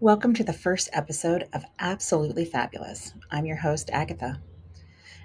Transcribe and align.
Welcome 0.00 0.32
to 0.34 0.44
the 0.44 0.52
first 0.52 0.88
episode 0.92 1.48
of 1.52 1.64
App-solutely 1.80 2.44
Fabulous. 2.44 3.14
I'm 3.32 3.46
your 3.46 3.56
host, 3.56 3.90
Agatha, 3.92 4.40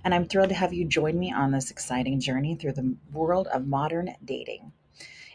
and 0.03 0.15
I'm 0.15 0.25
thrilled 0.25 0.49
to 0.49 0.55
have 0.55 0.73
you 0.73 0.83
join 0.83 1.19
me 1.19 1.31
on 1.31 1.51
this 1.51 1.69
exciting 1.69 2.19
journey 2.19 2.55
through 2.55 2.71
the 2.71 2.95
world 3.11 3.45
of 3.53 3.67
modern 3.67 4.15
dating. 4.25 4.71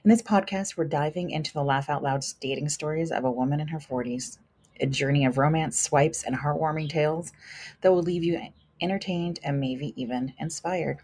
In 0.03 0.11
this 0.11 0.23
podcast, 0.23 0.77
we're 0.77 0.87
diving 0.87 1.31
into 1.31 1.53
the 1.53 1.63
laugh 1.63 1.89
out 1.89 2.03
loud 2.03 2.25
dating 2.41 2.69
stories 2.69 3.13
of 3.13 3.25
a 3.25 3.31
woman 3.31 3.61
in 3.61 3.69
her 3.69 3.79
40s, 3.79 4.39
a 4.81 4.87
journey 4.87 5.25
of 5.25 5.39
romance, 5.39 5.79
swipes, 5.79 6.25
and 6.25 6.35
heartwarming 6.35 6.89
tales 6.89 7.31
that 7.83 7.93
will 7.93 8.03
leave 8.03 8.25
you 8.25 8.41
entertained 8.81 9.39
and 9.45 9.61
maybe 9.61 9.95
even 9.95 10.35
inspired. 10.41 10.99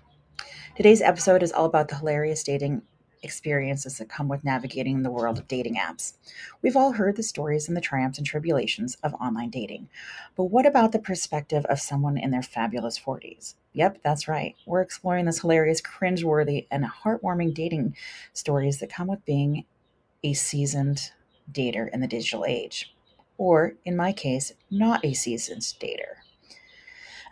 Today's 0.76 1.02
episode 1.02 1.44
is 1.44 1.52
all 1.52 1.66
about 1.66 1.86
the 1.86 1.98
hilarious 1.98 2.42
dating 2.42 2.82
experiences 3.24 3.98
that 3.98 4.08
come 4.08 4.28
with 4.28 4.44
navigating 4.44 5.02
the 5.02 5.10
world 5.10 5.38
of 5.38 5.48
dating 5.48 5.76
apps. 5.76 6.14
We've 6.62 6.76
all 6.76 6.92
heard 6.92 7.16
the 7.16 7.22
stories 7.22 7.66
and 7.66 7.76
the 7.76 7.80
triumphs 7.80 8.18
and 8.18 8.26
tribulations 8.26 8.96
of 9.02 9.14
online 9.14 9.50
dating. 9.50 9.88
But 10.36 10.44
what 10.44 10.66
about 10.66 10.92
the 10.92 10.98
perspective 10.98 11.64
of 11.66 11.80
someone 11.80 12.16
in 12.16 12.30
their 12.30 12.42
fabulous 12.42 12.98
40s? 12.98 13.54
Yep, 13.72 13.98
that's 14.04 14.28
right. 14.28 14.54
We're 14.66 14.82
exploring 14.82 15.24
this 15.24 15.40
hilarious, 15.40 15.80
cringeworthy, 15.80 16.66
and 16.70 16.84
heartwarming 16.84 17.54
dating 17.54 17.96
stories 18.32 18.78
that 18.78 18.92
come 18.92 19.08
with 19.08 19.24
being 19.24 19.64
a 20.22 20.32
seasoned 20.34 21.10
dater 21.50 21.92
in 21.92 22.00
the 22.00 22.06
digital 22.06 22.44
age. 22.46 22.94
Or, 23.36 23.74
in 23.84 23.96
my 23.96 24.12
case, 24.12 24.52
not 24.70 25.04
a 25.04 25.12
seasoned 25.12 25.62
dater. 25.62 26.13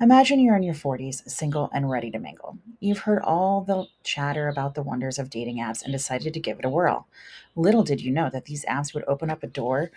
Imagine 0.01 0.41
you're 0.41 0.57
in 0.57 0.63
your 0.63 0.75
40s, 0.75 1.29
single 1.29 1.69
and 1.73 1.89
ready 1.89 2.11
to 2.11 2.19
mingle. 2.19 2.59
You've 2.81 3.01
heard 3.01 3.23
all 3.23 3.61
the 3.63 3.87
chatter 4.03 4.49
about 4.49 4.75
the 4.75 4.83
wonders 4.83 5.19
of 5.19 5.31
dating 5.31 5.59
apps 5.59 5.83
and 5.83 5.93
decided 5.93 6.33
to 6.33 6.41
give 6.41 6.59
it 6.59 6.65
a 6.65 6.71
whirl. 6.71 7.07
Little 7.55 7.85
did 7.85 8.01
you 8.01 8.11
know 8.11 8.31
that 8.33 8.47
these 8.47 8.65
apps 8.65 8.95
would 8.95 9.05
open 9.07 9.31
up 9.31 9.43
a 9.43 9.47
door 9.49 9.91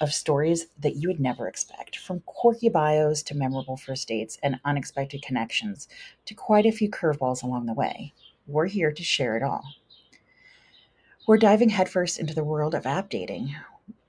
of 0.00 0.12
stories 0.12 0.66
that 0.78 0.96
you 0.96 1.08
would 1.08 1.18
never 1.18 1.48
expect, 1.48 1.96
from 1.96 2.20
quirky 2.26 2.68
bios 2.68 3.22
to 3.24 3.34
memorable 3.34 3.76
first 3.76 4.06
dates 4.06 4.38
and 4.42 4.60
unexpected 4.64 5.22
connections 5.22 5.88
to 6.26 6.34
quite 6.34 6.66
a 6.66 6.72
few 6.72 6.90
curveballs 6.90 7.42
along 7.42 7.66
the 7.66 7.74
way. 7.74 8.12
We're 8.46 8.66
here 8.66 8.92
to 8.92 9.02
share 9.02 9.36
it 9.36 9.42
all. 9.42 9.64
We're 11.26 11.38
diving 11.38 11.70
headfirst 11.70 12.18
into 12.20 12.34
the 12.34 12.44
world 12.44 12.74
of 12.74 12.86
app 12.86 13.08
dating, 13.08 13.54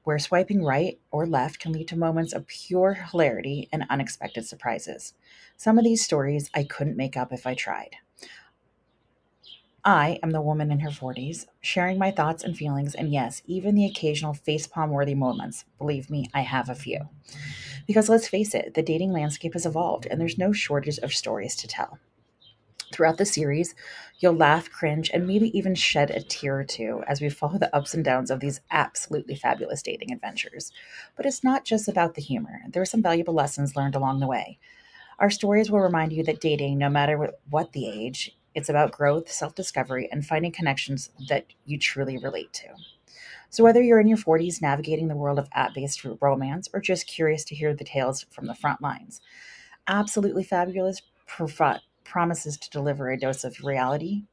where 0.04 0.20
swiping 0.20 0.64
right 0.64 1.00
or 1.12 1.26
left 1.26 1.60
can 1.60 1.72
lead 1.72 1.88
to 1.90 1.98
moments 1.98 2.34
of 2.34 2.48
pure 2.48 2.94
hilarity 2.94 3.70
and 3.72 3.86
unexpected 3.90 4.46
surprises. 4.46 5.14
Some 5.58 5.78
of 5.78 5.84
these 5.84 6.04
stories 6.04 6.50
I 6.54 6.64
couldn't 6.64 6.98
make 6.98 7.18
up 7.18 7.32
if 7.32 7.46
I 7.46 7.54
tried. 7.54 7.96
I 9.84 10.20
am 10.22 10.32
the 10.32 10.42
woman 10.42 10.72
in 10.72 10.82
her 10.82 10.90
40s, 10.90 11.46
sharing 11.62 11.98
my 11.98 12.12
thoughts 12.12 12.44
and 12.44 12.56
feelings, 12.56 12.94
and 12.96 13.14
yes, 13.14 13.42
even 13.46 13.76
the 13.76 13.86
occasional 13.86 14.34
facepalm 14.34 14.90
worthy 14.90 15.16
moments. 15.16 15.64
Believe 15.78 16.10
me, 16.10 16.30
I 16.34 16.42
have 16.42 16.70
a 16.70 16.76
few. 16.76 17.10
Because 17.88 18.10
let's 18.10 18.28
face 18.28 18.54
it, 18.54 18.74
the 18.74 18.84
dating 18.84 19.14
landscape 19.14 19.54
has 19.54 19.66
evolved, 19.66 20.06
and 20.06 20.20
there's 20.20 20.38
no 20.38 20.52
shortage 20.52 21.00
of 21.00 21.14
stories 21.14 21.56
to 21.56 21.68
tell. 21.68 21.98
Throughout 22.92 23.18
the 23.18 23.26
series, 23.26 23.76
you'll 24.20 24.34
laugh, 24.34 24.70
cringe, 24.70 25.12
and 25.14 25.28
maybe 25.28 25.56
even 25.58 25.76
shed 25.76 26.10
a 26.10 26.22
tear 26.22 26.60
or 26.60 26.64
two 26.64 27.04
as 27.08 27.22
we 27.22 27.30
follow 27.30 27.60
the 27.60 27.74
ups 27.76 27.94
and 27.94 28.04
downs 28.04 28.32
of 28.32 28.40
these 28.40 28.62
absolutely 28.72 29.36
fabulous 29.36 29.84
dating 29.84 30.12
adventures. 30.12 30.72
But 31.16 31.26
it's 31.28 31.44
not 31.44 31.66
just 31.66 31.88
about 31.88 32.16
the 32.16 32.22
humor, 32.22 32.62
there 32.70 32.82
are 32.82 32.86
some 32.88 33.04
valuable 33.04 33.34
lessons 33.36 33.76
learned 33.76 33.96
along 33.96 34.20
the 34.20 34.28
way. 34.28 34.58
Our 35.20 35.30
stories 35.30 35.70
will 35.72 35.82
remind 35.82 36.14
you 36.14 36.24
that 36.24 36.42
dating, 36.42 36.78
no 36.78 36.90
matter 36.90 37.32
what 37.50 37.74
the 37.74 37.88
age, 37.88 38.36
it's 38.56 38.70
about 38.70 38.92
growth, 38.92 39.32
self 39.32 39.56
discovery, 39.56 40.10
and 40.12 40.26
finding 40.26 40.52
connections 40.52 41.12
that 41.30 41.46
you 41.66 41.78
truly 41.78 42.18
relate 42.18 42.54
to. 42.54 42.68
So, 43.50 43.64
whether 43.64 43.82
you're 43.82 44.00
in 44.00 44.08
your 44.08 44.18
40s 44.18 44.62
navigating 44.62 45.08
the 45.08 45.16
world 45.16 45.40
of 45.40 45.50
app 45.54 45.74
based 45.74 46.06
romance 46.22 46.70
or 46.74 46.82
just 46.82 47.08
curious 47.08 47.44
to 47.46 47.56
hear 47.56 47.74
the 47.74 47.84
tales 47.84 48.26
from 48.32 48.48
the 48.48 48.56
front 48.56 48.82
lines, 48.82 49.22
App-solutely 49.88 50.44
Fabulous 50.44 51.02
promises 52.10 52.58
to 52.58 52.70
deliver 52.70 53.10
a 53.10 53.18
dose 53.18 53.44
of 53.44 53.64
reality, 53.64 54.24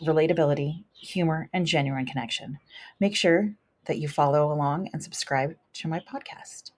relatability, 0.00 0.84
humor, 0.94 1.48
and 1.52 1.66
genuine 1.66 2.06
connection. 2.06 2.58
Make 3.00 3.16
sure 3.16 3.54
that 3.86 3.98
you 3.98 4.08
follow 4.08 4.52
along 4.52 4.88
and 4.92 5.02
subscribe 5.02 5.56
to 5.74 5.88
my 5.88 6.00
podcast. 6.00 6.70